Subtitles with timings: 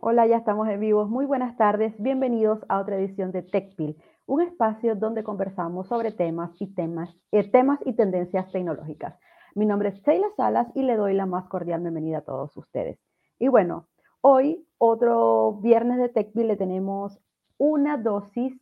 [0.00, 1.06] Hola, ya estamos en vivo.
[1.06, 1.92] Muy buenas tardes.
[2.00, 7.50] Bienvenidos a otra edición de TechPil, un espacio donde conversamos sobre temas y temas, eh,
[7.50, 9.18] temas y tendencias tecnológicas.
[9.56, 13.00] Mi nombre es Sheila Salas y le doy la más cordial bienvenida a todos ustedes.
[13.40, 13.88] Y bueno,
[14.20, 17.18] hoy, otro viernes de TechPil, le tenemos
[17.58, 18.56] una dosis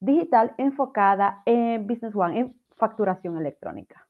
[0.00, 4.08] digital enfocada en Business One, en facturación electrónica.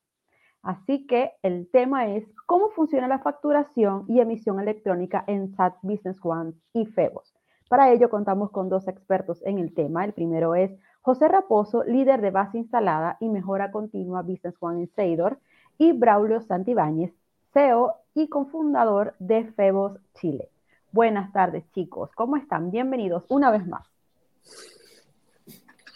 [0.64, 6.18] Así que el tema es cómo funciona la facturación y emisión electrónica en SAT Business
[6.22, 7.34] One y FEBOS.
[7.68, 10.04] Para ello contamos con dos expertos en el tema.
[10.04, 10.70] El primero es
[11.02, 15.38] José Raposo, líder de base instalada y mejora continua Business One en Seidor,
[15.76, 17.12] y Braulio Santibáñez,
[17.52, 20.48] CEO y cofundador de FEBOS Chile.
[20.92, 22.10] Buenas tardes, chicos.
[22.14, 22.70] ¿Cómo están?
[22.70, 23.86] Bienvenidos una vez más.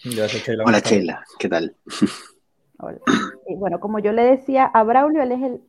[0.04, 0.64] Gracias, Sheila.
[0.66, 1.24] Hola, Sheila.
[1.38, 1.74] ¿Qué tal?
[3.56, 5.60] bueno, como yo le decía a Braulio, él es el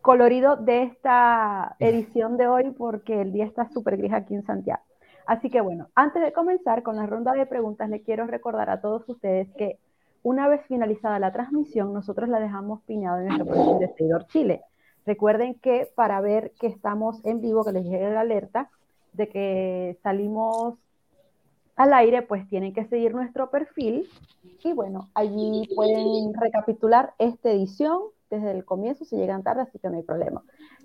[0.00, 4.82] colorido de esta edición de hoy porque el día está súper gris aquí en Santiago.
[5.26, 8.80] Así que bueno, antes de comenzar con la ronda de preguntas, le quiero recordar a
[8.80, 9.78] todos ustedes que
[10.22, 14.62] una vez finalizada la transmisión, nosotros la dejamos piñado en nuestro perfil de Seguidor Chile.
[15.04, 18.70] Recuerden que para ver que estamos en vivo, que les llegue la alerta
[19.12, 20.74] de que salimos
[21.76, 24.08] al aire, pues tienen que seguir nuestro perfil
[24.62, 29.88] y bueno, allí pueden recapitular esta edición desde el comienzo si llegan tarde, así que
[29.88, 30.42] no hay problema.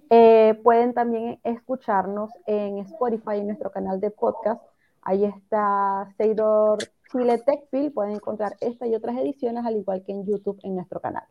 [0.09, 4.61] Eh, pueden también escucharnos en Spotify, en nuestro canal de podcast.
[5.01, 6.79] Ahí está Seidor
[7.11, 7.91] Chile TechPil.
[7.91, 11.23] Pueden encontrar esta y otras ediciones, al igual que en YouTube en nuestro canal.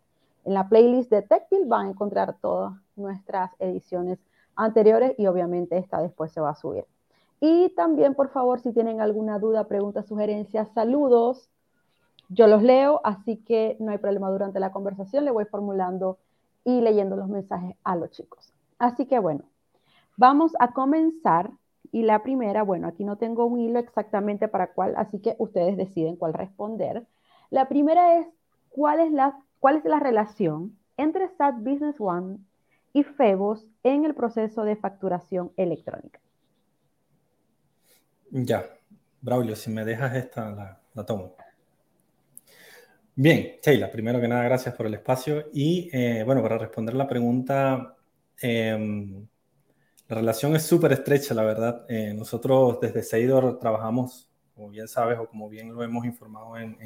[0.45, 4.19] En la playlist de TechPil van a encontrar todas nuestras ediciones
[4.55, 6.85] anteriores y obviamente esta después se va a subir.
[7.41, 11.51] Y también, por favor, si tienen alguna duda, pregunta, sugerencia, saludos,
[12.29, 16.19] yo los leo, así que no hay problema durante la conversación, le voy formulando
[16.65, 18.53] y leyendo los mensajes a los chicos.
[18.79, 19.45] Así que bueno,
[20.17, 21.51] vamos a comenzar.
[21.93, 25.77] Y la primera, bueno, aquí no tengo un hilo exactamente para cuál, así que ustedes
[25.77, 27.07] deciden cuál responder.
[27.51, 28.27] La primera es,
[28.71, 32.39] ¿cuál es la, cuál es la relación entre SAT Business One
[32.93, 36.19] y FEBOS en el proceso de facturación electrónica?
[38.31, 38.67] Ya,
[39.21, 41.37] Braulio, si me dejas esta, la, tomo.
[43.15, 45.49] Bien, Sheila, primero que nada, gracias por el espacio.
[45.53, 47.97] Y eh, bueno, para responder la pregunta,
[48.41, 49.27] em,
[50.09, 51.87] la relación es súper estrecha, la verdad.
[51.89, 56.77] Eh, nosotros desde Seidor trabajamos, como bien sabes o como bien lo hemos informado en,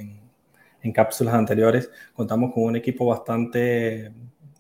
[0.83, 4.13] en cápsulas anteriores, contamos con un equipo bastante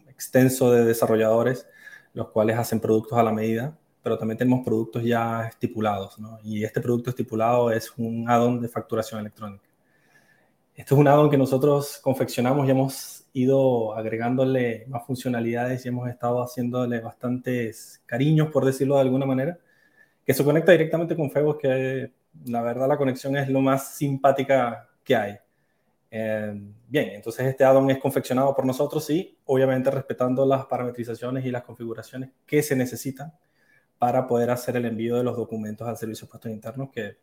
[0.08, 1.68] extenso de desarrolladores,
[2.14, 6.38] los cuales hacen productos a la medida pero también tenemos productos ya estipulados, ¿no?
[6.42, 9.64] Y este producto estipulado es un add-on de facturación electrónica.
[10.74, 16.08] Esto es un add-on que nosotros confeccionamos y hemos ido agregándole más funcionalidades y hemos
[16.08, 19.58] estado haciéndole bastantes cariños, por decirlo de alguna manera,
[20.24, 22.12] que se conecta directamente con Facebook, que
[22.46, 25.36] la verdad la conexión es lo más simpática que hay.
[26.10, 31.50] Eh, bien, entonces este add-on es confeccionado por nosotros y obviamente respetando las parametrizaciones y
[31.50, 33.32] las configuraciones que se necesitan
[34.00, 37.18] para poder hacer el envío de los documentos al Servicio de Puestos Internos, que,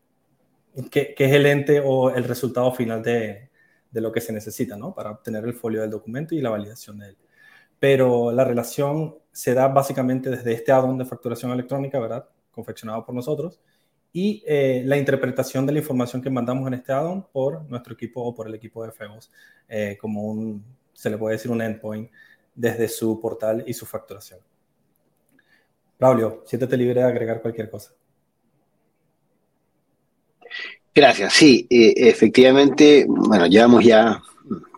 [0.91, 3.49] que, es el ente o el resultado final de,
[3.89, 4.93] de, lo que se necesita, ¿no?
[4.93, 7.17] Para obtener el folio del documento y la validación de él.
[7.79, 12.29] Pero la relación se da básicamente desde este add-on de facturación electrónica, ¿verdad?
[12.51, 13.59] Confeccionado por nosotros,
[14.13, 18.21] y eh, la interpretación de la información que mandamos en este add-on por nuestro equipo
[18.21, 19.31] o por el equipo de FEBOS,
[19.67, 20.63] eh, como un,
[20.93, 22.11] se le puede decir un endpoint
[22.53, 24.41] desde su portal y su facturación.
[25.99, 27.91] Braulio, siéntete libre de agregar cualquier cosa.
[30.93, 34.21] Gracias, sí, eh, efectivamente, bueno, llevamos ya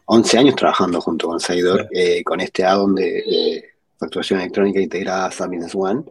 [0.05, 3.63] 11 años trabajando junto con Saidor eh, con este add-on de,
[3.97, 6.03] facturación electrónica integrada a Business One.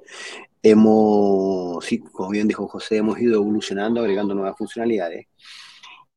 [0.63, 5.27] Hemos, sí, como bien dijo José, hemos ido evolucionando, agregando nuevas funcionalidades.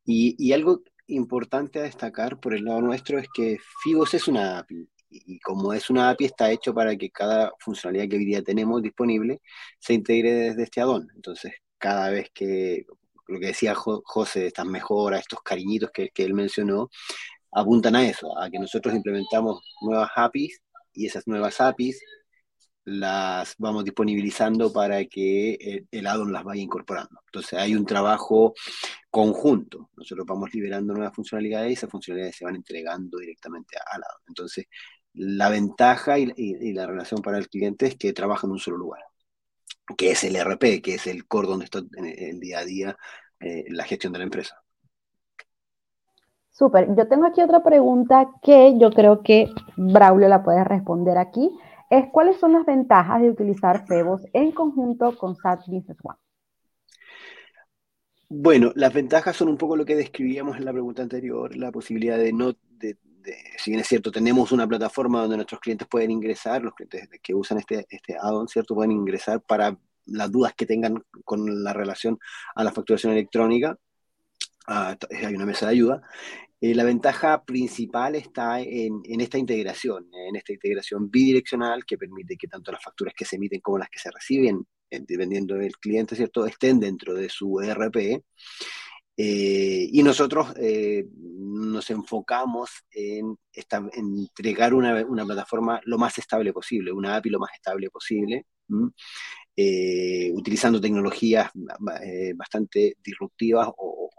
[0.06, 4.59] Y, y algo importante a destacar por el lado nuestro es que Figos es una
[4.59, 8.41] API y como es una API, está hecho para que cada funcionalidad que hoy día
[8.44, 9.41] tenemos disponible
[9.80, 11.08] se integre desde este addon.
[11.16, 12.85] Entonces, cada vez que
[13.28, 16.90] lo que decía José, estas mejoras, estos cariñitos que, que él mencionó,
[17.52, 20.62] apuntan a eso, a que nosotros implementamos nuevas APIs
[20.94, 22.02] y esas nuevas APIs
[22.84, 27.22] las vamos disponibilizando para que el, el addon las vaya incorporando.
[27.28, 28.53] Entonces hay un trabajo
[29.09, 29.90] conjunto.
[29.96, 34.24] Nosotros vamos liberando nuevas funcionalidades y esas funcionalidades se van entregando directamente al addon.
[34.28, 34.66] Entonces
[35.13, 39.02] la ventaja y, la relación para el cliente es que trabaja en un solo lugar,
[39.97, 42.97] que es el RP, que es el core donde está en el día a día
[43.40, 44.61] eh, la gestión de la empresa.
[46.52, 46.96] Súper.
[46.96, 51.49] Yo tengo aquí otra pregunta que yo creo que Braulio la puede responder aquí.
[51.90, 56.17] Es cuáles son las ventajas de utilizar Febos en conjunto con SAT Business One.
[58.29, 62.17] Bueno, las ventajas son un poco lo que describíamos en la pregunta anterior, la posibilidad
[62.17, 62.97] de no, de,
[63.58, 67.34] si bien es cierto, tenemos una plataforma donde nuestros clientes pueden ingresar, los clientes que
[67.34, 68.76] usan este, este add-on, ¿cierto?
[68.76, 72.20] Pueden ingresar para las dudas que tengan con la relación
[72.56, 73.78] a la facturación electrónica.
[74.68, 76.02] Ah, hay una mesa de ayuda.
[76.59, 82.38] Eh, la ventaja principal está en, en, esta integración, en esta integración bidireccional que permite
[82.38, 84.66] que tanto las facturas que se emiten como las que se reciben
[85.00, 88.23] dependiendo del cliente, ¿cierto?, estén dentro de su ERP.
[89.17, 97.17] Eh, y nosotros eh, nos enfocamos en, entregar una, plataforma lo más estable posible, una
[97.17, 98.46] API lo más estable posible,
[99.55, 101.52] eh, utilizando tecnologías
[102.35, 104.09] bastante disruptivas o,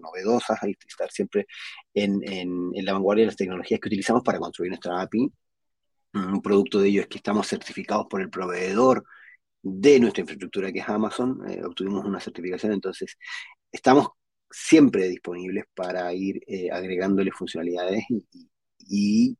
[0.00, 1.46] novedosas, hay que estar siempre
[1.94, 5.32] en, en, la vanguardia de las tecnologías que utilizamos para construir nuestra API.
[6.12, 9.04] Un producto de ello es que estamos certificados por el proveedor
[9.62, 13.16] de nuestra infraestructura que es Amazon, obtuvimos una certificación, entonces
[13.72, 14.08] estamos
[14.54, 18.04] siempre disponibles para ir eh, agregándole funcionalidades
[18.78, 19.36] y,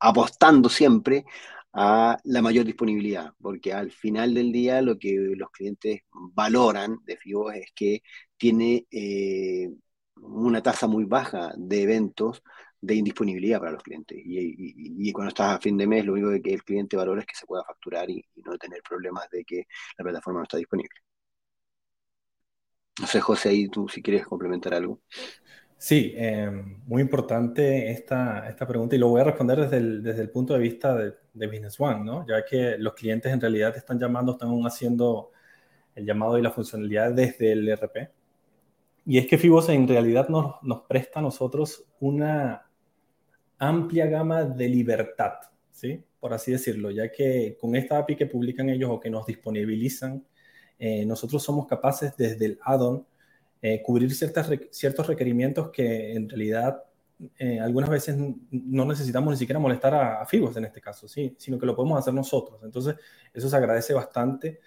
[0.00, 1.24] apostando siempre
[1.72, 7.16] a la mayor disponibilidad, porque al final del día lo que los clientes valoran de
[7.16, 8.02] FIBO es que
[8.36, 9.70] tiene eh,
[10.16, 12.42] una tasa muy baja de eventos
[12.80, 14.18] de indisponibilidad para los clientes.
[14.22, 17.34] Y, cuando estás a fin de mes, lo único que el cliente valora es que
[17.36, 19.66] se pueda facturar y, no tener problemas de que
[19.98, 21.00] la plataforma no está disponible.
[23.00, 25.00] No sé, José, ahí tú si quieres complementar algo.
[25.76, 26.50] Sí, eh,
[26.86, 30.54] muy importante esta, esta pregunta y lo voy a responder desde el, desde el punto
[30.54, 32.24] de vista de, Business One, ¿no?
[32.26, 35.32] ya que los clientes en realidad están llamando, están haciendo
[35.96, 38.10] el llamado y la funcionalidad desde el ERP.
[39.04, 42.64] Y es que Fibos en realidad nos, nos presta a nosotros una,
[43.58, 45.32] amplia gama de libertad,
[45.72, 46.02] ¿sí?
[46.20, 50.24] Por así decirlo, ya que con esta API que publican ellos o que nos disponibilizan,
[50.86, 53.06] eh, nosotros somos capaces desde el add-on
[53.62, 56.84] eh, cubrir ciertas, ciertos requerimientos que en realidad
[57.38, 58.14] eh, algunas veces
[58.50, 61.34] no necesitamos ni siquiera molestar a, a, en este caso, ¿sí?
[61.38, 62.60] sino que lo podemos hacer nosotros.
[62.62, 62.96] Entonces,
[63.32, 64.60] eso se agradece bastante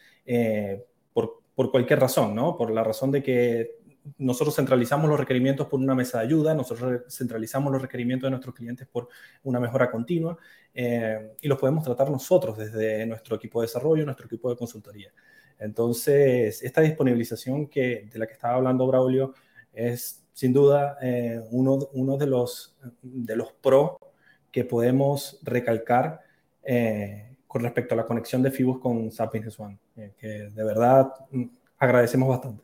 [1.14, 2.58] por, por, cualquier razón, ¿no?
[2.58, 3.78] Por la razón de que
[4.18, 8.56] nosotros centralizamos los requerimientos por una mesa de ayuda, nosotros centralizamos los requerimientos de nuestros
[8.56, 9.10] clientes por
[9.44, 10.36] una mejora continua
[10.74, 15.12] eh, y los podemos tratar nosotros desde nuestro equipo de desarrollo, nuestro equipo de consultoría.
[15.60, 19.34] Entonces, esta disponibilización que, de la que estaba hablando Braulio
[19.74, 23.94] es sin duda eh, uno, uno de los, de los pros
[24.52, 26.22] que podemos recalcar
[26.64, 29.80] eh, con respecto a la conexión de Fibus con SAP Business One,
[30.20, 31.46] que de verdad mm,
[31.80, 32.64] agradecemos bastante.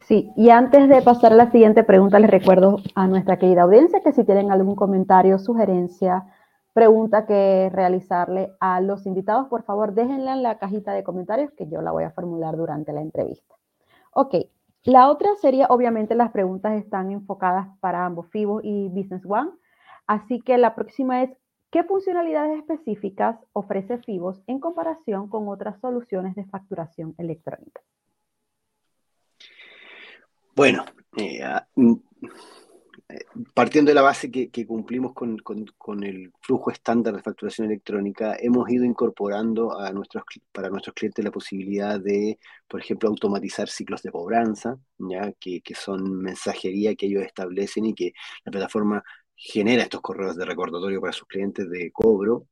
[0.00, 4.00] Sí, y antes de pasar a la siguiente pregunta, les recuerdo a nuestra querida audiencia
[4.02, 6.24] que si tienen algún comentario, sugerencia,
[6.72, 11.68] pregunta que realizarle a los invitados, por favor déjenla en la cajita de comentarios que
[11.68, 13.54] yo la voy a formular durante la entrevista.
[14.12, 14.34] Ok,
[14.84, 19.50] la otra sería, obviamente las preguntas están enfocadas para ambos FIBO y Business One,
[20.06, 21.30] así que la próxima es,
[21.70, 27.80] ¿qué funcionalidades específicas ofrece FIBOS en comparación con otras soluciones de facturación electrónica?
[30.54, 30.84] Bueno,
[31.16, 31.66] eh, ah,
[33.54, 38.84] partiendo de la base que, cumplimos con, el flujo estándar de facturación electrónica, hemos ido
[38.84, 42.38] incorporando a nuestros, para nuestros clientes la posibilidad de,
[42.68, 45.32] por ejemplo, automatizar ciclos de cobranza, ¿ya?
[45.32, 48.12] Que, son mensajería que ellos establecen y que
[48.44, 49.02] la plataforma
[49.34, 52.46] genera estos correos de recordatorio para sus clientes de cobro.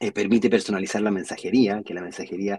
[0.00, 2.58] Eh, permite personalizar la mensajería, que la mensajería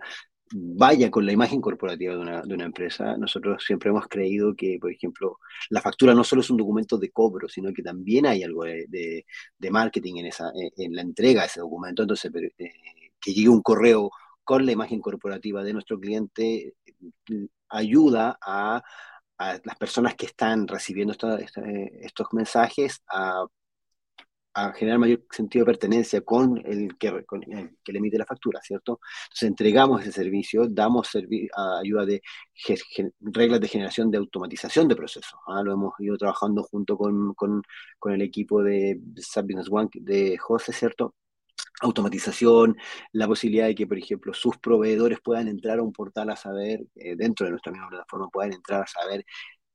[0.54, 3.18] vaya con la imagen corporativa de una, de una, empresa.
[3.18, 5.40] Nosotros siempre hemos creído que, por ejemplo,
[5.70, 9.26] la factura no solo es un documento de cobro, sino que también hay algo de,
[9.58, 12.04] de, marketing en, esa, en la entrega de ese documento.
[12.04, 12.72] Entonces, eh,
[13.20, 14.10] que llegue un correo
[14.44, 16.74] con la imagen corporativa de nuestro cliente
[17.70, 18.82] ayuda a,
[19.38, 23.46] a las personas que están recibiendo estos mensajes a
[24.58, 27.24] a generar mayor sentido de pertenencia con el que,
[27.84, 29.00] que le emite la factura, ¿cierto?
[29.26, 31.16] Entonces entregamos ese servicio, damos
[31.80, 32.22] ayuda de
[33.22, 35.40] reglas de generación de automatización de procesos.
[35.48, 35.62] ¿ah?
[35.64, 37.62] Lo hemos ido trabajando junto con, con,
[38.00, 41.14] con el equipo de SAP Business One de José, ¿cierto?
[41.82, 42.76] automatización,
[43.12, 46.82] la posibilidad de que, por ejemplo, sus proveedores puedan entrar a un portal a saber,
[46.96, 49.24] eh, dentro de nuestra misma plataforma, puedan entrar a saber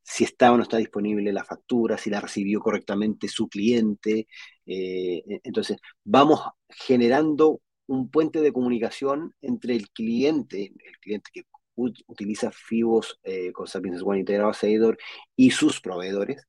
[0.02, 4.26] si está o no está disponible la factura, si la recibió correctamente su cliente.
[4.66, 11.44] Eh, e, entonces, vamos generando un puente de comunicación entre el cliente, el cliente que
[11.74, 14.96] utiliza FIBOS eh, con Sapiens One integrado a
[15.36, 16.46] y sus proveedores,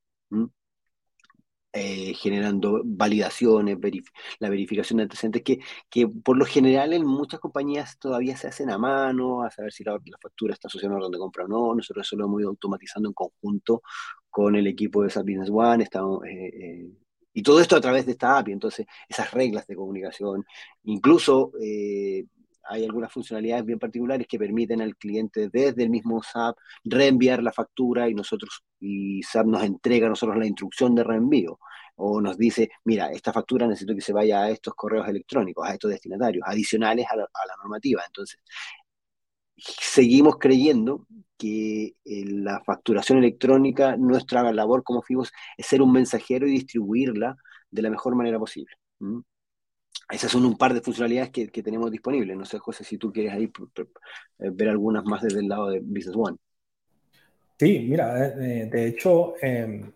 [1.76, 3.78] eh, generando validaciones,
[4.40, 8.70] la verificación de antecedentes, que, que por lo general en muchas compañías todavía se hacen
[8.70, 11.76] a mano, a saber si la, factura está asociada a orden de compra o no.
[11.76, 13.82] Nosotros eso lo hemos ido automatizando en conjunto
[14.30, 15.84] con el equipo de SAP Business One.
[15.84, 16.92] Estamos, eh, eh,
[17.34, 20.46] y todo esto a través de esta API, entonces esas reglas de comunicación,
[20.84, 21.52] incluso
[22.70, 27.52] hay algunas funcionalidades bien particulares que permiten al cliente desde el mismo SAP reenviar la
[27.52, 31.60] factura y nosotros y SAP nos entrega a nosotros la instrucción de reenvío
[31.96, 35.74] o nos dice, mira, esta factura necesito que se vaya a estos correos electrónicos, a
[35.74, 37.28] estos destinatarios, adicionales a la,
[37.62, 38.02] normativa.
[38.06, 38.40] Entonces,
[39.56, 41.06] seguimos creyendo
[41.38, 47.38] que eh, la facturación electrónica, nuestra labor como FIBOS es ser un mensajero y distribuirla
[47.70, 48.74] de la mejor manera posible.
[50.10, 52.36] Esas son un par de funcionalidades que, tenemos disponibles.
[52.36, 55.80] No sé, José, si tú quieres ahí eh, ver algunas más desde el lado de
[55.80, 56.38] Business One.
[57.58, 59.92] Sí, mira, eh, de hecho, em,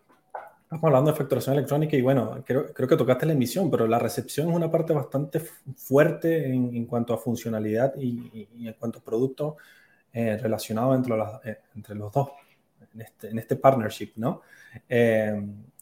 [0.64, 4.00] estamos hablando de facturación electrónica y bueno, creo, creo, que tocaste la emisión, pero la
[4.00, 5.42] recepción es una parte bastante
[5.76, 9.58] fuerte en, cuanto a funcionalidad y, en cuanto a producto
[10.14, 11.16] eh, relacionado entre,
[11.76, 12.30] entre los dos
[12.94, 14.42] en este, en este partnership, ¿no?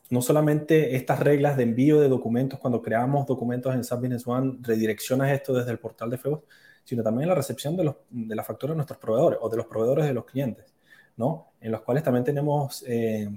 [0.10, 4.60] No solamente estas reglas de envío de documentos cuando creamos documentos en SAP Business One,
[4.62, 6.42] redireccionas esto desde el portal de FEBOS,
[6.84, 9.66] sino también la recepción de, los, de la factura de nuestros proveedores o de los
[9.66, 10.76] proveedores de los clientes,
[11.18, 11.54] ¿no?
[11.60, 13.28] En los cuales también tenemos, eh,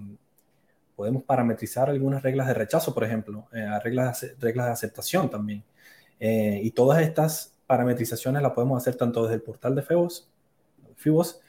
[0.94, 5.64] podemos parametrizar algunas reglas de rechazo, por ejemplo, eh, reglas, reglas de aceptación también.
[6.20, 10.28] Eh, y todas estas parametrizaciones las podemos hacer tanto desde el portal de FEBOS,
[10.96, 11.40] FIBOS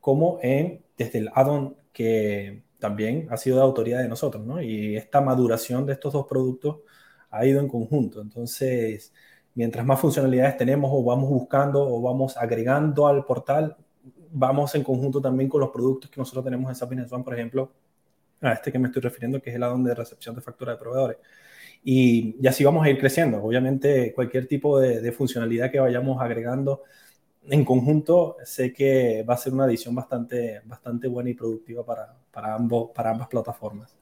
[0.00, 4.60] como en, desde el add-on que también ha sido de autoría de nosotros, ¿no?
[4.62, 6.78] Y esta maduración de estos dos productos
[7.30, 8.20] ha ido en conjunto.
[8.20, 9.12] Entonces,
[9.54, 13.76] mientras más funcionalidades tenemos o vamos buscando o vamos agregando al portal,
[14.32, 17.72] vamos en conjunto también con los productos que nosotros tenemos en SAP por ejemplo,
[18.40, 20.78] a este que me estoy refiriendo, que es el addon de recepción de factura de
[20.78, 21.18] proveedores.
[21.84, 23.42] Y, y, así vamos a ir creciendo.
[23.42, 26.82] Obviamente, cualquier tipo de, de funcionalidad que vayamos agregando
[27.48, 32.16] en conjunto sé que va a ser una edición bastante, bastante buena y productiva para,
[32.40, 33.94] para, ambos, para ambas plataformas.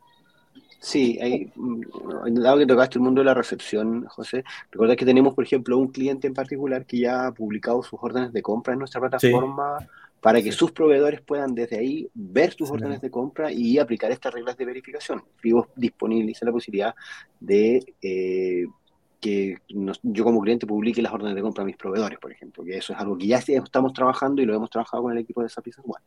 [0.81, 1.53] Sí, hay,
[2.35, 5.89] dado que tocaste el mundo de la recepción, José, recuerda que tenemos, por ejemplo, un
[5.89, 9.79] cliente en particular que ya ha publicado sus órdenes de compra en nuestra plataforma
[10.21, 14.33] para que sus proveedores puedan desde ahí ver sus órdenes de compra y aplicar estas
[14.33, 15.23] reglas de verificación.
[15.43, 16.95] Vivo disponibiliza la posibilidad
[17.41, 18.67] de eh,
[19.21, 19.57] que
[20.03, 22.93] yo como cliente publique las órdenes de compra a mis proveedores, por ejemplo, que eso
[22.93, 25.69] es algo que ya estamos trabajando y lo hemos trabajado con el equipo de SAP
[25.85, 26.05] One.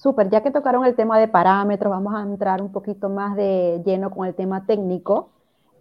[0.00, 3.82] Súper, ya que tocaron el tema de parámetros, vamos a entrar un poquito más de
[3.84, 5.30] lleno con el tema técnico.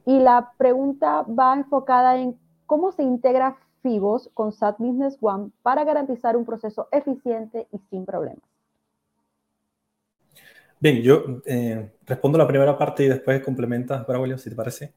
[0.05, 5.85] Y la pregunta va enfocada en cómo se integra FIBOS con SAP Business One para
[5.85, 8.43] garantizar un proceso eficiente y sin problemas.
[10.81, 14.95] Bien, yo eh, respondo la primera parte y después complementas, Braulio, si te parece.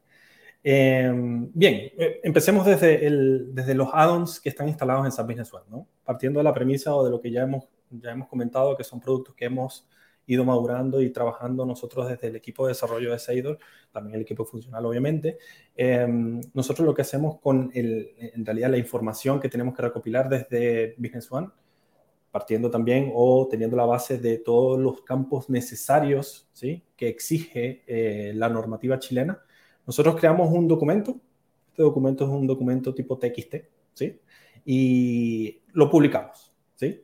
[0.65, 5.87] Em, bien, eh, empecemos desde los add-ons que están instalados en SAP Business One, ¿no?
[6.03, 7.69] partiendo de la premisa o de lo que ya hemos,
[8.01, 9.87] ya hemos comentado, que son productos que hemos
[10.27, 13.59] ido madurando y trabajando nosotros desde el equipo de desarrollo de Seidor,
[13.91, 15.39] también el equipo funcional, obviamente.
[15.77, 20.29] Em, nosotros lo que hacemos con, el, en realidad, la información que tenemos que recopilar
[20.29, 21.49] desde Business One,
[22.31, 26.83] partiendo también o teniendo la base de todos los campos necesarios ¿sí?
[26.97, 29.43] que exige eh, la normativa chilena,
[29.87, 31.17] nosotros creamos un documento,
[31.69, 33.57] este documento es un documento tipo TXT,
[33.95, 34.21] ¿sí?
[34.65, 37.03] Y lo publicamos, ¿sí?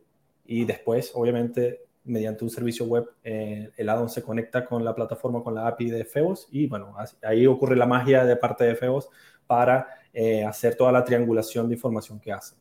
[0.48, 5.42] Y después, obviamente, mediante un servicio web, eh, el addon se conecta con la plataforma,
[5.44, 9.10] con la API de Feos y bueno, ahí ocurre la magia de parte de Feos
[9.46, 12.56] para eh, hacer toda la triangulación de información que hace.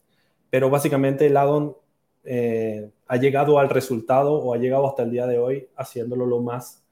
[0.50, 1.78] Pero básicamente el addon
[2.26, 6.42] eh, ha llegado al resultado o ha llegado hasta el día de hoy haciéndolo lo
[6.42, 6.84] más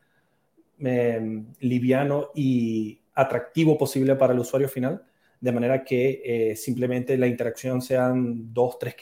[0.77, 5.03] liviano y atractivo posible para el usuario final,
[5.41, 8.95] de manera que eh, simplemente la interacción sean dos, tres,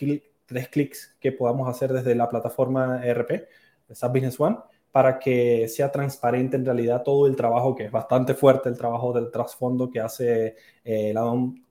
[0.46, 3.48] tres clics que podamos hacer desde la plataforma ERP,
[3.92, 4.58] SAP Business One,
[4.92, 9.12] para que sea transparente en realidad todo el trabajo, que es bastante fuerte el trabajo
[9.14, 11.64] del trasfondo que hace eh, la DOM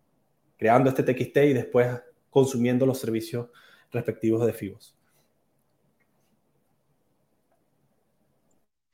[0.56, 1.88] creando este TXT y después
[2.30, 3.48] consumiendo los servicios
[3.90, 4.96] respectivos de FIBOS.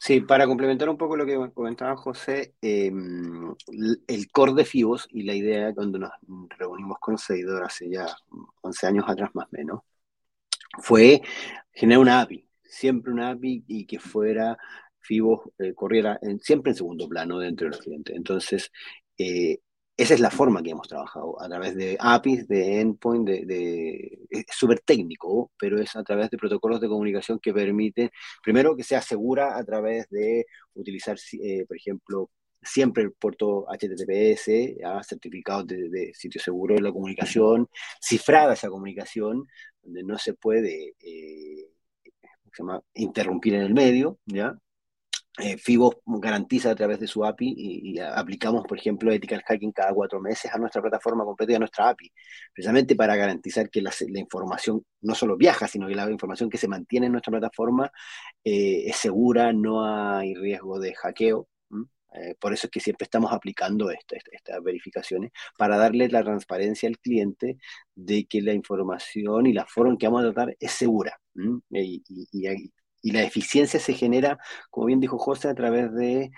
[0.08, 3.54] Sí, para complementar un poco lo que comentaba José, em,
[4.06, 6.12] el core de FIBOS y la idea cuando nos
[6.56, 8.06] reunimos con Seidor hace ya
[8.62, 9.80] 11 años atrás más o menos,
[10.78, 11.20] fue
[11.74, 14.56] generar una API, siempre una API y que fuera
[15.00, 18.16] FIBOS, eh, corriera siempre en segundo plano dentro de los clientes.
[18.16, 18.72] Entonces,
[19.18, 19.58] eh,
[19.98, 24.44] esa es la forma que hemos trabajado, a través de APIs, de endpoint, de, es
[24.48, 28.08] súper técnico, pero es a través de protocolos de comunicación que permiten,
[28.40, 32.30] primero, que sea segura a través de utilizar, eh, por ejemplo,
[32.62, 37.68] siempre el puerto HTTPS, certificados de, sitio seguro de la comunicación,
[38.00, 39.48] cifrada esa comunicación,
[39.82, 41.72] donde no se puede eh,
[42.94, 44.56] interrumpir en el medio, ¿ya?
[45.40, 45.56] Eh,
[46.06, 50.52] garantiza a través de su API y, aplicamos, por ejemplo, ethical hacking cada cuatro meses
[50.52, 52.12] a nuestra plataforma completa y a nuestra API,
[52.52, 56.66] precisamente para garantizar que la, información no solo viaja, sino que la información que se
[56.68, 57.90] mantiene en nuestra plataforma
[58.44, 61.48] eh, es segura, no hay riesgo de hackeo.
[62.14, 66.98] Eh, por eso es que siempre estamos aplicando estas verificaciones para darle la transparencia al
[66.98, 67.58] cliente
[67.94, 71.20] de que la información y la forma en que vamos a tratar es segura.
[71.70, 72.02] y,
[73.08, 74.38] y la eficiencia se genera,
[74.70, 76.30] como bien dijo José, a través de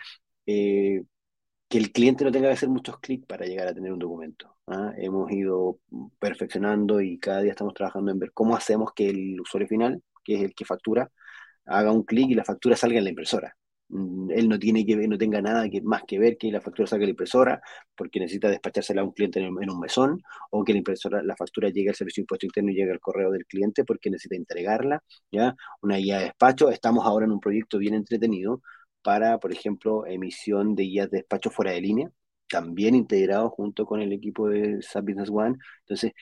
[0.47, 1.03] eh,
[1.69, 4.57] que el cliente no tenga que hacer muchos clics para llegar a tener un documento.
[4.69, 4.93] ¿ah?
[4.97, 5.81] Hemos ido
[6.21, 10.37] perfeccionando y cada día estamos trabajando en ver cómo hacemos que el usuario final, que
[10.37, 11.11] es el que factura,
[11.67, 13.57] haga un clic y la factura salga en la impresora.
[13.91, 16.61] Mm, él no tiene que ver, no tenga nada que, más que ver que la
[16.61, 17.61] factura de la impresora,
[17.97, 21.69] porque necesita despachársela a un cliente en, un mesón, o que la impresora, la factura
[21.71, 25.03] llegue al servicio de impuesto interno y llegue al correo del cliente porque necesita entregarla,
[25.33, 25.57] ¿ya?
[25.83, 26.71] Una guía de despacho.
[26.71, 28.63] Estamos ahora en un proyecto bien entretenido
[29.03, 32.11] para, por ejemplo, emisión de guías de despacho fuera de línea,
[32.49, 35.57] también integrado junto con el equipo de SAP Business One.
[35.81, 36.13] Entonces,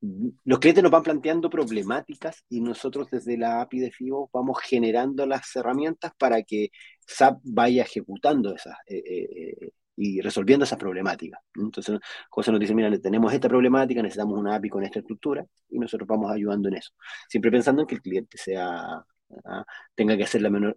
[0.00, 5.26] los clientes nos van planteando problemáticas y nosotros desde la API de FIBO vamos generando
[5.26, 6.70] las herramientas para que
[7.06, 11.40] SAP vaya ejecutando esas eh, eh, eh, y resolviendo esas problemáticas.
[11.54, 11.98] Entonces,
[12.30, 16.08] José nos dice, mira, tenemos esta problemática, necesitamos una API con esta estructura y nosotros
[16.08, 16.92] vamos ayudando en eso.
[17.28, 19.04] Siempre pensando en que el cliente sea,
[19.44, 19.64] ah,
[19.94, 20.76] tenga que hacer la menor,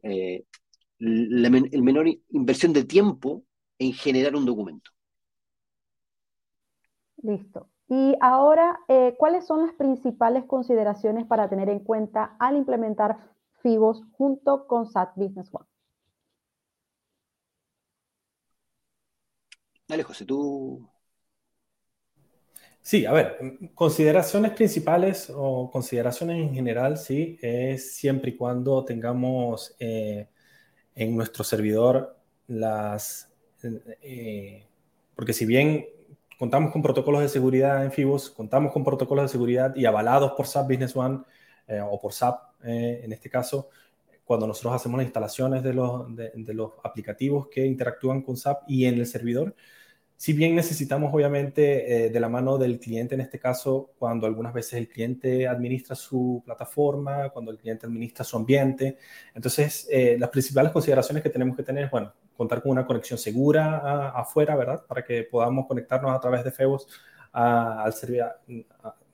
[1.00, 3.46] la menor inversión de tiempo
[3.80, 4.92] en generar un documento.
[7.24, 7.73] Listo.
[7.96, 13.20] Y ahora, eh, ¿cuáles son las principales consideraciones para tener en cuenta al implementar
[13.62, 15.68] FIBOS junto con SAT Business One?
[19.88, 20.90] Dale, José, tú.
[22.82, 23.38] Sí, a ver,
[23.76, 30.28] consideraciones principales o consideraciones en general, sí, es siempre y cuando tengamos eh,
[30.96, 33.32] en nuestro servidor las,
[34.02, 34.66] eh,
[35.16, 35.86] porque si bien
[36.38, 40.48] contamos con protocolos de seguridad en FIBOS, contamos con protocolos de seguridad y avalados por
[40.48, 41.20] SAP Business One
[41.68, 43.70] eh, o por SAP eh, en este caso,
[44.24, 48.86] cuando nosotros hacemos las instalaciones de los, de, los, aplicativos que interactúan con SAP y
[48.86, 49.56] en el servidor.
[50.16, 54.54] Si bien necesitamos obviamente eh, de la mano del cliente en este caso, cuando algunas
[54.54, 58.98] veces el cliente administra su plataforma, cuando el cliente administra su ambiente.
[59.36, 64.10] Entonces, las principales consideraciones que tenemos que tener es, bueno, contar con una conexión segura
[64.10, 64.86] afuera, ¿verdad?
[64.88, 66.88] Para que podamos conectarnos a través de FEBOS
[67.32, 67.94] al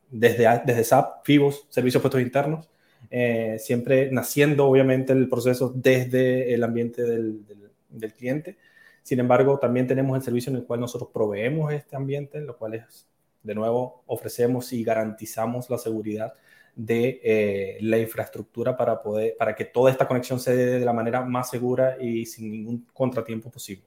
[0.10, 2.69] desde, desde SAP, FIBOS, Servicios Puestos Internos,
[3.10, 7.45] eh, siempre naciendo obviamente el proceso desde el ambiente del,
[7.89, 8.58] del, cliente.
[9.03, 12.75] Sin embargo, también tenemos el servicio en el cual nosotros proveemos este ambiente, lo cual
[12.75, 13.08] es,
[13.43, 16.34] de nuevo, ofrecemos y garantizamos la seguridad
[16.80, 20.94] de eh, la infraestructura para, poder, para que toda esta conexión se dé de la
[20.94, 23.84] manera más segura y sin ningún contratiempo posible.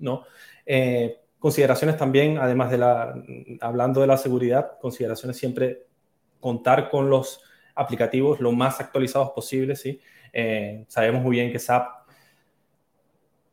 [0.00, 0.24] ¿no?
[0.66, 3.14] Eh, consideraciones también, además de la,
[3.62, 5.86] hablando de la seguridad, consideraciones siempre
[6.40, 7.42] contar con los
[7.74, 9.80] aplicativos lo más actualizados posibles.
[9.80, 9.98] ¿sí?
[10.30, 11.88] Eh, sabemos muy bien que SAP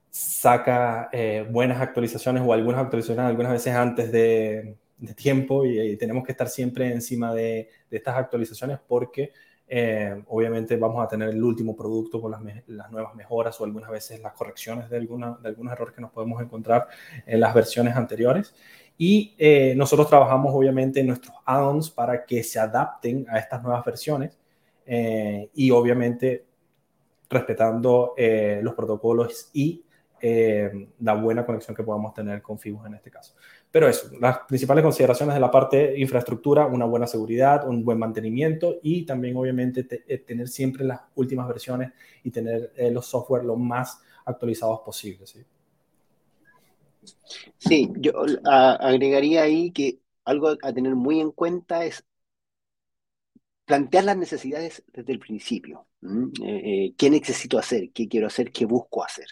[0.09, 1.09] saca
[1.49, 6.49] buenas actualizaciones o algunas actualizaciones algunas veces antes de, de tiempo y, tenemos que estar
[6.49, 9.31] siempre encima de, estas actualizaciones porque
[9.67, 14.21] eh, obviamente vamos a tener el último producto con las, nuevas mejoras o algunas veces
[14.21, 16.87] las correcciones de, alguna, de algunos errores que nos podemos encontrar
[17.25, 18.55] en las versiones anteriores.
[18.97, 23.85] Y eh, nosotros trabajamos obviamente en nuestros add-ons para que se adapten a estas nuevas
[23.85, 24.39] versiones
[24.85, 26.45] eh, y obviamente
[27.29, 28.15] respetando
[28.61, 29.83] los protocolos y
[30.21, 33.35] la buena conexión que podamos tener con FIBOS en este caso.
[33.71, 38.79] Pero eso, las principales consideraciones de la parte infraestructura, una buena seguridad, un buen mantenimiento
[38.81, 41.91] y también obviamente eh, tener siempre las últimas versiones
[42.23, 45.29] y tener eh, los software lo más actualizados posibles.
[45.29, 45.45] ¿sí?
[47.57, 48.13] Sí, yo
[48.45, 52.03] agregaría ahí que algo a tener muy en cuenta es
[53.65, 55.87] plantear las necesidades desde el principio.
[56.43, 57.91] Eh, ¿Qué necesito hacer?
[57.91, 58.51] ¿Qué quiero hacer?
[58.51, 59.27] ¿Qué busco hacer?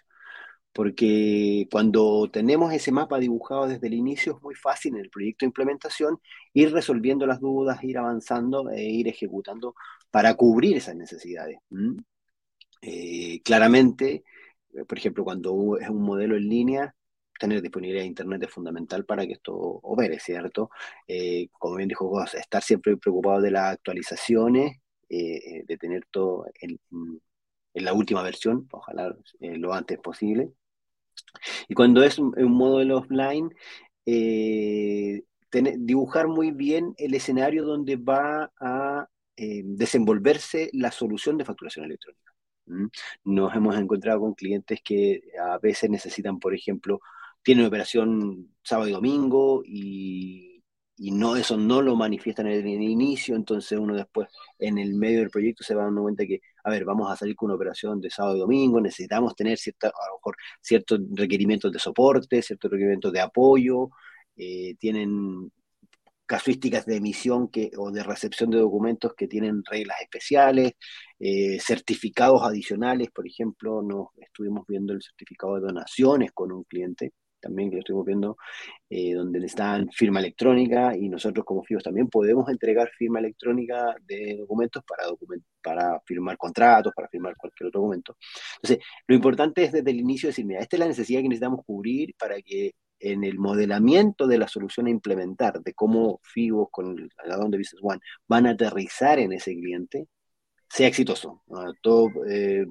[0.75, 5.45] Porque cuando tenemos ese mapa dibujado desde el inicio es muy fácil en el proyecto
[5.45, 6.19] de implementación
[6.53, 9.73] ir resolviendo las dudas, ir avanzando e ir ejecutando
[10.11, 11.59] para cubrir esas necesidades.
[12.81, 14.25] Eh, claramente,
[14.85, 16.95] por ejemplo, cuando es un modelo en línea,
[17.39, 20.71] tener disponibilidad de Internet es fundamental para que esto opere, ¿cierto?
[21.07, 26.47] Eh, como bien dijo Goss, estar siempre preocupado de las actualizaciones, eh, de tener todo
[26.59, 26.79] en,
[27.75, 30.51] la última versión, ojalá lo antes posible.
[31.67, 33.49] Y cuando es un, modelo offline,
[35.51, 42.33] dibujar muy bien el escenario donde va a desenvolverse la solución de facturación electrónica.
[43.23, 46.99] Nos hemos encontrado con clientes que a veces necesitan, por ejemplo,
[47.43, 50.63] tienen operación sábado y domingo y,
[50.97, 55.29] no eso no lo manifiestan en el, inicio, entonces uno después en el medio del
[55.29, 58.09] proyecto se va dando cuenta que, a ver, vamos a salir con una operación de
[58.09, 63.13] sábado y domingo, necesitamos tener cierta, a lo mejor ciertos requerimientos de soporte, ciertos requerimientos
[63.13, 63.89] de apoyo,
[64.35, 65.51] eh, tienen
[66.25, 70.73] casuísticas de emisión que, o de recepción de documentos que tienen reglas especiales,
[71.19, 77.13] eh, certificados adicionales, por ejemplo, nos estuvimos viendo el certificado de donaciones con un cliente,
[77.45, 78.37] también que estuvimos viendo,
[78.89, 84.37] eh, donde necesitan firma electrónica y nosotros como FIOS también podemos entregar firma electrónica de
[84.39, 85.03] documentos para,
[85.61, 88.17] para firmar contratos, para firmar cualquier otro documento.
[88.57, 91.63] Entonces, lo importante es desde el inicio decir, mira, esta es la necesidad que necesitamos
[91.65, 96.97] cubrir para que en el modelamiento de la solución a implementar, de cómo FIBO con
[96.97, 100.07] el addon de Business One van a aterrizar en ese cliente,
[100.67, 101.43] sea exitoso.
[101.81, 102.65] Todo, eh,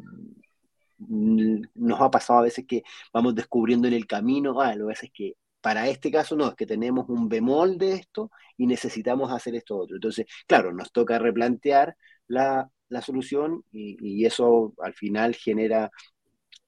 [1.08, 5.34] nos ha pasado a veces que vamos descubriendo en el camino, ah, lo que que
[5.64, 9.78] para este caso no, es que tenemos un bemol de esto y necesitamos hacer esto
[9.78, 9.96] otro.
[9.96, 15.90] Entonces, claro, nos toca replantear la, solución y, eso al final genera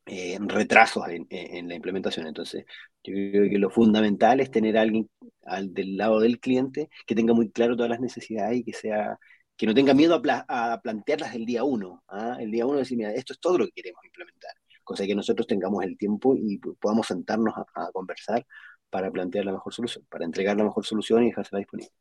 [0.06, 2.26] eh, retrasos en, la implementación.
[2.26, 2.64] Entonces,
[3.04, 5.10] yo creo que lo fundamental es tener a alguien
[5.44, 9.18] al, del lado del cliente que tenga muy claro todas las necesidades y que sea
[9.56, 12.02] que no tenga miedo a, plantearlas el día uno.
[12.08, 12.36] ¿ah?
[12.38, 14.52] El día uno decir, mira, esto es todo lo que queremos implementar.
[14.84, 18.46] Cosa que nosotros tengamos el tiempo y podamos sentarnos a, conversar
[18.90, 21.92] para plantear la mejor solución, para entregar la mejor solución y dejársela disponible.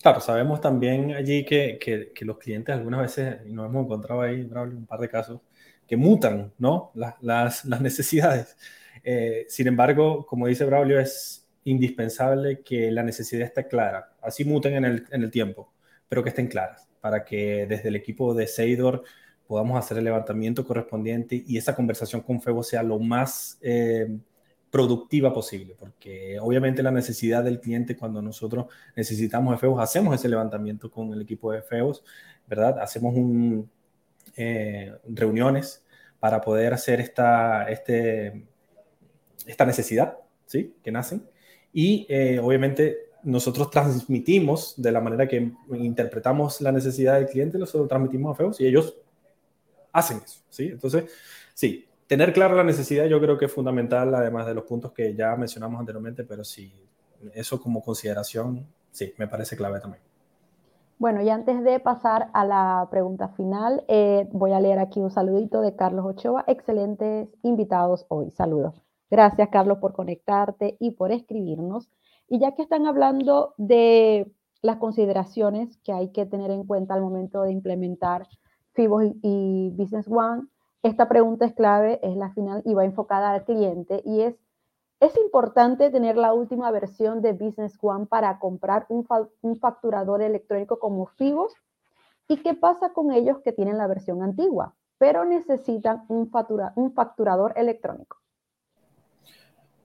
[0.00, 4.42] Claro, sabemos también allí que, que, los clientes algunas veces, y nos hemos encontrado ahí,
[4.42, 5.40] un par de casos,
[5.86, 6.90] que mutan ¿no?
[6.94, 8.56] las, las, las necesidades.
[9.04, 14.16] Eh, sin embargo, como dice Braulio, es indispensable que la necesidad esté clara.
[14.20, 15.72] Así muten en el, en el tiempo,
[16.08, 19.02] pero que estén claras, para que desde el equipo de Seidor
[19.46, 24.18] podamos hacer el levantamiento correspondiente y esa conversación con Febo sea lo más eh,
[24.70, 30.28] productiva posible, porque obviamente la necesidad del cliente cuando nosotros necesitamos de Febos, hacemos ese
[30.28, 32.04] levantamiento con el equipo de Febos,
[32.46, 32.78] ¿verdad?
[32.80, 33.70] Hacemos un,
[34.36, 35.84] eh, reuniones
[36.18, 38.44] para poder hacer esta, este,
[39.46, 40.74] esta necesidad, ¿sí?
[40.82, 41.26] Que nacen.
[41.72, 47.88] Y eh, obviamente nosotros transmitimos de la manera que interpretamos la necesidad del cliente, nosotros
[47.88, 48.96] transmitimos a FEOS y ellos
[49.92, 50.68] hacen eso, ¿sí?
[50.68, 51.10] Entonces,
[51.52, 55.12] sí, tener clara la necesidad yo creo que es fundamental, además de los puntos que
[55.14, 56.72] ya mencionamos anteriormente, pero sí,
[57.34, 60.02] eso como consideración, sí, me parece clave también.
[60.98, 65.10] Bueno, y antes de pasar a la pregunta final, eh, voy a leer aquí un
[65.10, 66.44] saludito de Carlos Ochoa.
[66.46, 68.30] Excelentes invitados hoy.
[68.30, 68.80] Saludos.
[69.10, 71.90] Gracias, Carlos, por conectarte y por escribirnos.
[72.28, 74.30] Y ya que están hablando de
[74.62, 78.26] las consideraciones que hay que tener en cuenta al momento de implementar
[78.72, 80.48] FIBO y Business One,
[80.82, 84.36] esta pregunta es clave, es la final y va enfocada al cliente y es,
[85.00, 89.04] ¿es importante tener la última versión de Business One para comprar un,
[89.56, 91.54] facturador electrónico como FIBOS?
[92.28, 98.18] ¿Y qué pasa con ellos que tienen la versión antigua, pero necesitan un facturador electrónico?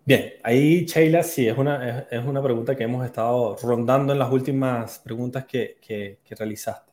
[0.03, 4.31] Bien, ahí Sheila, sí, es una, es, una pregunta que hemos estado rondando en las
[4.31, 6.91] últimas preguntas que, que, realizaste.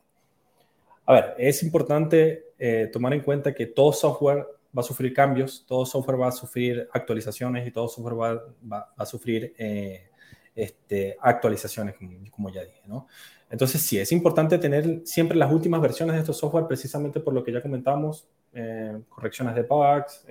[1.07, 4.45] A ver, es importante eh, tomar en cuenta que todo software
[4.77, 8.93] va a sufrir cambios, todo software va a sufrir actualizaciones y todo software va, va,
[8.95, 10.09] a sufrir eh,
[10.53, 11.95] este, actualizaciones,
[12.29, 13.07] como, ya dije, ¿no?
[13.49, 17.43] Entonces, sí, es importante tener siempre las últimas versiones de estos software precisamente por lo
[17.43, 20.25] que ya comentamos, eh, correcciones de bugs,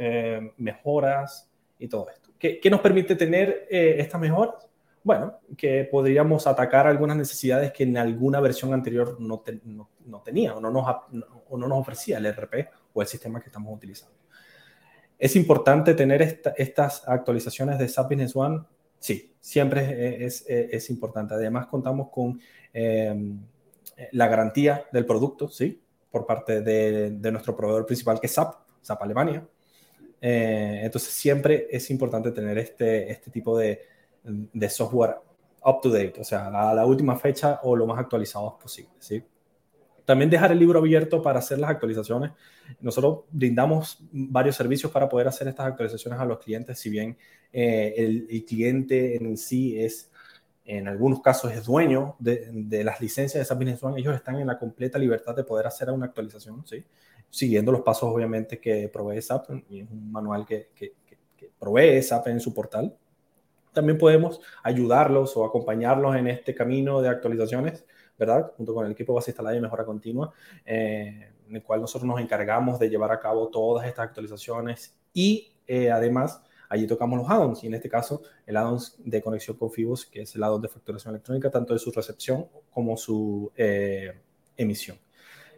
[0.56, 2.27] mejoras y todo esto.
[2.38, 4.68] ¿Qué, nos permite tener eh, estas mejoras?
[5.02, 9.42] Bueno, que podríamos atacar algunas necesidades que en alguna versión anterior no,
[10.04, 10.86] no, tenía o no, nos,
[11.48, 14.16] o no nos ofrecía el RP o el sistema que estamos utilizando.
[15.18, 18.60] ¿Es importante tener estas actualizaciones de SAP Business One?
[19.00, 21.34] Sí, siempre es, es, importante.
[21.34, 22.40] Además, contamos con
[22.72, 23.40] em,
[24.12, 25.82] la garantía del producto, ¿sí?
[26.10, 29.44] Por parte de, de, nuestro proveedor principal, que es SAP, SAP Alemania.
[30.20, 33.82] Eh, entonces siempre es importante tener este, este tipo de,
[34.24, 35.16] de software
[35.64, 39.22] up to date, o sea, a la última fecha o lo más actualizados posible, ¿sí?
[40.08, 42.30] También dejar el libro abierto para hacer las actualizaciones.
[42.80, 47.18] Nosotros brindamos varios servicios para poder hacer estas actualizaciones a los clientes, si bien
[47.52, 50.10] eh, el, cliente en sí es,
[50.64, 54.46] en algunos casos, es dueño de, las licencias de SAP Business One, ellos están en
[54.46, 56.82] la completa libertad de poder hacer una actualización, ¿sí?
[57.30, 60.92] Siguiendo los pasos, obviamente, que provee SAP, y es un manual que, que,
[61.58, 62.96] provee SAP en su portal.
[63.72, 67.84] También podemos ayudarlos o acompañarlos en este camino de actualizaciones
[68.18, 68.52] ¿verdad?
[68.56, 70.32] Junto con el equipo base instalada y mejora continua,
[70.66, 75.52] eh, en el cual nosotros nos encargamos de llevar a cabo todas estas actualizaciones y
[75.66, 79.70] eh, además allí tocamos los add-ons y en este caso el add-ons de conexión con
[79.70, 84.18] Fibos, que es el add-on de facturación electrónica, tanto de su recepción como su eh,
[84.56, 84.98] emisión.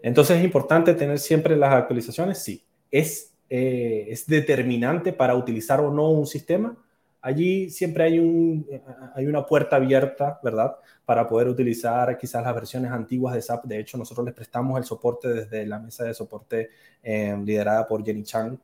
[0.03, 2.65] Entonces es importante tener siempre las actualizaciones, sí.
[2.91, 6.77] Es, es determinante para utilizar o no un sistema,
[7.21, 8.67] allí siempre hay, un,
[9.15, 10.77] hay una puerta abierta, ¿verdad?
[11.05, 13.65] Para poder utilizar quizás las versiones antiguas de SAP.
[13.65, 16.71] De hecho, nosotros les prestamos el soporte desde la mesa de soporte
[17.03, 18.59] eh, liderada por Jenny Chang,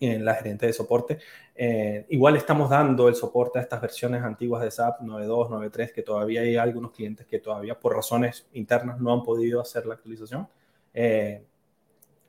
[0.00, 1.18] en la gerente de soporte.
[1.54, 6.02] Eh, igual estamos dando el soporte a estas versiones antiguas de SAP 9.2, 9.3, que
[6.02, 10.48] todavía hay algunos clientes que todavía por razones internas no han podido hacer la actualización.
[10.92, 11.44] Eh,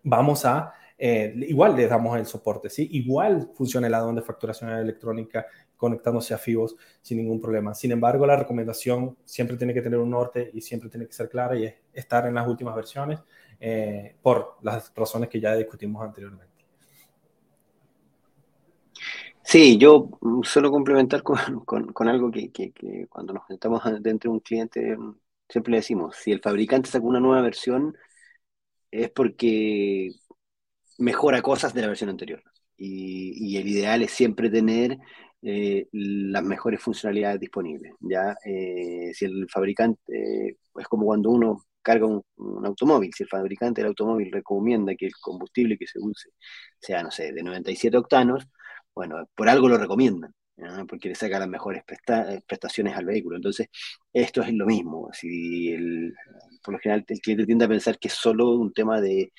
[0.03, 2.87] vamos a eh, igual le damos el soporte, ¿sí?
[2.93, 7.75] Igual funciona el addon de facturación electrónica conectándose a FIBOS sin ningún problema.
[7.75, 11.29] Sin embargo, la recomendación siempre tiene que tener un norte y siempre tiene que ser
[11.29, 13.19] clara y es estar en las últimas versiones
[14.21, 16.56] por las razones que ya discutimos anteriormente.
[19.49, 21.37] Sí, yo mm, suelo complementar con,
[21.93, 25.15] con, algo que, que, cuando nos sentamos dentro de un cliente mm,
[25.47, 27.95] siempre le decimos, si el fabricante saca una nueva versión
[28.91, 30.11] es porque
[30.99, 32.43] mejora cosas de la versión anterior.
[32.77, 34.97] Y, el ideal es siempre tener
[35.41, 37.93] eh, las mejores funcionalidades disponibles.
[38.01, 38.35] ¿ya?
[38.45, 42.23] Eh, si el fabricante, es como cuando uno carga un,
[42.65, 46.31] automóvil, si el fabricante del automóvil recomienda que el combustible que se use
[46.79, 48.47] sea, no sé, de 97 octanos,
[48.97, 50.33] bueno, por algo lo recomiendan.
[50.87, 51.83] porque le saca las mejores
[52.47, 53.35] prestaciones al vehículo.
[53.35, 53.67] Entonces,
[54.11, 55.09] esto es lo mismo.
[55.13, 56.13] Si el,
[56.63, 59.31] por lo general el cliente tiende a pensar que es solo un tema de,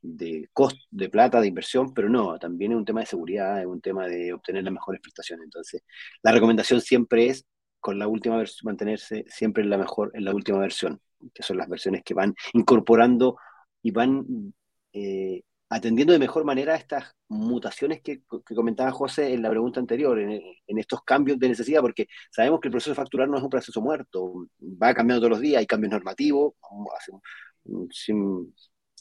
[0.00, 3.66] de costo, de plata, de inversión, pero no, también es un tema de seguridad, es
[3.66, 5.44] un tema de obtener las mejores prestaciones.
[5.44, 5.82] Entonces,
[6.22, 7.44] la recomendación siempre es,
[7.80, 11.00] con la última versión, mantenerse siempre en la mejor, en la última versión,
[11.34, 13.36] que son las versiones que van incorporando
[13.82, 14.54] y van
[14.94, 18.22] eh, atendiendo de mejor manera estas mutaciones que,
[18.54, 22.72] comentaba José en la pregunta anterior, en, estos cambios de necesidad, porque sabemos que el
[22.72, 25.92] proceso de facturar no es un proceso muerto, va cambiando todos los días, hay cambios
[25.92, 26.54] normativos,
[26.96, 27.12] hace,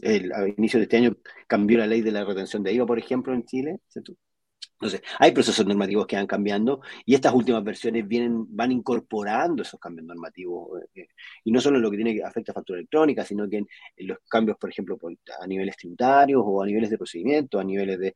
[0.01, 2.99] el, a inicio de este año cambió la ley de la retención de IVA, por
[2.99, 3.80] ejemplo, en Chile.
[4.80, 9.80] Entonces, hay procesos normativos que van cambiando y estas últimas versiones vienen, van incorporando esos
[9.80, 10.82] cambios normativos.
[10.94, 11.08] Eh,
[11.44, 13.68] y no solo en lo que tiene que afecta a factura electrónica, sino que en,
[14.08, 15.00] los cambios, por ejemplo,
[15.42, 18.13] a niveles tributarios o a niveles de procedimiento, a niveles de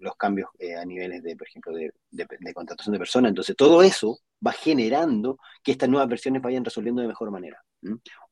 [0.00, 3.28] los cambios eh, a niveles de, por ejemplo, de, de, contratación de personas.
[3.30, 7.62] Entonces, todo eso va generando que estas nuevas versiones vayan resolviendo de mejor manera.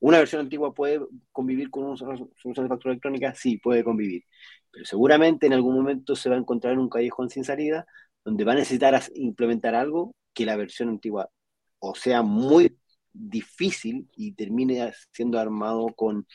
[0.00, 1.00] ¿Una versión antigua puede
[1.32, 3.34] convivir con una solución de factura electrónica?
[3.34, 4.24] Sí, puede convivir.
[4.70, 7.86] Pero seguramente en algún momento se va a encontrar en un callejón sin salida
[8.24, 11.30] donde va a necesitar implementar algo que la versión antigua
[11.78, 12.76] o sea muy
[13.12, 16.26] difícil y termine siendo armado con,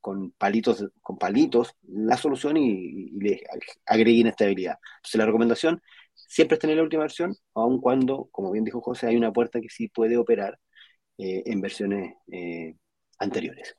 [0.00, 3.42] con palitos, con palitos la solución y, le
[3.86, 4.78] agregue inestabilidad.
[4.96, 5.82] Entonces la recomendación
[6.14, 9.60] siempre es tener la última versión, aun cuando, como bien dijo José, hay una puerta
[9.60, 10.58] que sí puede operar
[11.18, 12.76] eh, en versiones eh,
[13.18, 13.76] anteriores.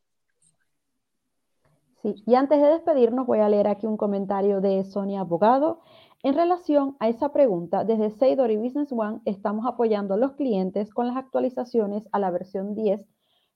[2.03, 5.79] Y antes de despedirnos voy a leer aquí un comentario de Sonia Abogado.
[6.21, 10.93] En relación a esa pregunta, desde Seidor y Business One estamos apoyando a los clientes
[10.93, 13.05] con las actualizaciones a la versión 10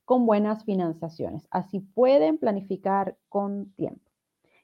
[0.06, 1.46] con buenas financiaciones.
[1.52, 4.10] Así pueden planificar con tiempo.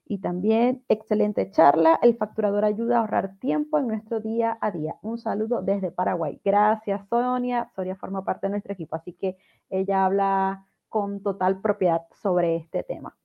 [0.06, 2.00] Y también, excelente charla.
[2.02, 4.96] El facturador ayuda a ahorrar tiempo en nuestro día a día.
[5.02, 6.39] Un saludo desde Paraguay.
[6.46, 7.69] Gracias, Sonia.
[7.76, 9.36] Sonia forma parte de nuestro equipo, así que
[9.69, 13.17] ella habla con total propiedad sobre este tema.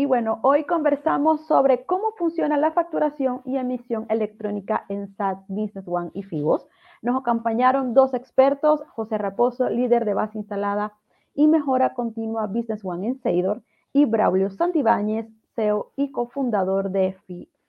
[0.00, 5.86] Y bueno, hoy conversamos sobre cómo funciona la facturación y emisión electrónica en SAT Business
[5.86, 6.66] One y FIBOS.
[7.02, 10.94] Nos acompañaron dos expertos, José Raposo, líder de base instalada
[11.34, 17.18] y mejora continua Business One en Seidor, y Braulio Santibáñez, CEO y cofundador de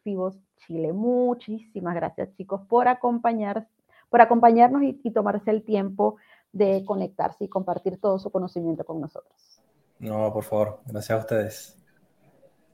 [0.06, 0.94] FIBOS Chile.
[0.94, 3.68] Muchísimas gracias, chicos, por, acompañar,
[4.10, 6.16] por acompañarnos y, tomarse el tiempo
[6.54, 9.62] de conectarse y compartir todo su conocimiento con nosotros.
[10.00, 11.81] No, por favor, gracias a ustedes.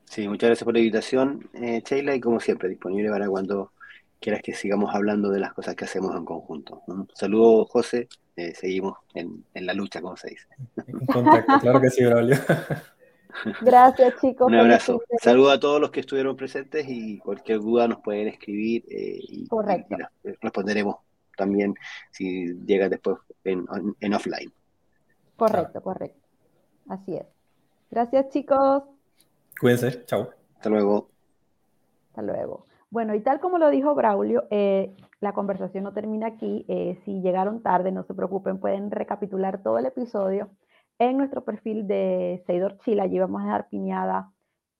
[0.09, 3.73] Sí, muchas gracias por la invitación, eh, Sheila, y como siempre, disponible para cuando
[4.19, 6.81] quieras que sigamos hablando de las cosas que hacemos en conjunto.
[6.87, 10.47] Un saludo, José, eh, seguimos en, la lucha, como se dice.
[10.87, 12.37] En contacto, claro que sí, Braulio.
[13.61, 14.47] Gracias, chicos.
[14.47, 15.03] Un abrazo.
[15.21, 19.47] Saludo a todos los que estuvieron presentes y cualquier duda nos pueden escribir eh, y,
[19.47, 19.97] Correcto.
[20.41, 20.95] responderemos
[21.35, 21.75] también
[22.11, 23.67] si llega después en,
[23.99, 24.51] en offline.
[25.35, 26.25] Correcto, correcto.
[26.87, 27.25] Así es.
[27.91, 28.83] Gracias, chicos.
[29.59, 30.05] Cuídense.
[30.05, 30.29] Chao.
[30.55, 31.09] Hasta luego.
[32.09, 32.65] Hasta luego.
[32.89, 36.65] Bueno, y tal como lo dijo Braulio, eh, la conversación no termina aquí.
[36.67, 40.49] Eh, si llegaron tarde, no se preocupen, pueden recapitular todo el episodio
[40.99, 43.01] en nuestro perfil de Seidor Chile.
[43.01, 44.31] Allí vamos a dejar piñada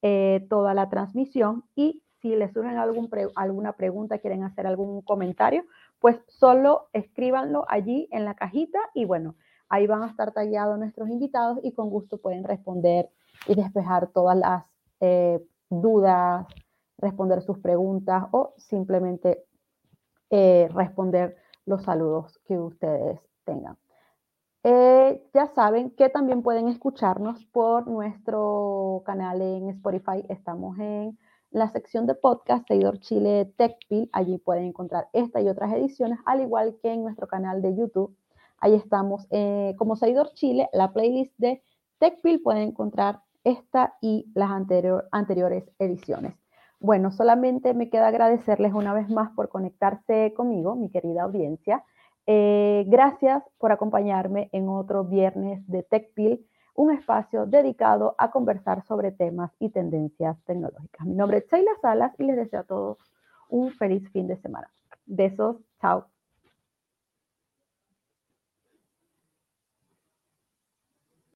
[0.02, 5.66] eh, toda la transmisión y si les surgen algún alguna pregunta, quieren hacer algún comentario,
[6.00, 9.36] pues solo escríbanlo allí en la cajita y bueno,
[9.70, 13.10] ahí van a estar tallados nuestros invitados y con gusto pueden responder
[13.48, 14.64] y despejar todas las
[15.70, 16.48] dudas,
[16.98, 19.46] responder sus preguntas o simplemente
[20.30, 23.78] eh, responder los saludos que ustedes tengan.
[24.64, 30.26] Eh, ya saben que también pueden escucharnos por nuestro canal en Spotify.
[30.28, 31.18] Estamos en
[31.52, 34.10] la sección de podcast Seguidor Chile TechPil.
[34.12, 38.16] Allí pueden encontrar esta y otras ediciones, al igual que en nuestro canal de YouTube.
[38.60, 41.64] Ahí estamos eh, como Seguidor Chile, la playlist de
[42.00, 42.42] TechPil.
[42.42, 46.34] Pueden encontrar esta y las anteriores ediciones.
[46.80, 51.84] Bueno, solamente me queda agradecerles una vez más por conectarse conmigo, mi querida audiencia.
[52.28, 59.12] Eh, gracias por acompañarme en otro viernes de TechPil, un espacio dedicado a conversar sobre
[59.12, 61.08] temas y tendencias tecnológicas.
[61.08, 62.98] Mi nombre es Sheila Salas y les deseo a todos
[63.50, 64.70] un feliz fin de semana.
[65.06, 66.17] Besos, chao.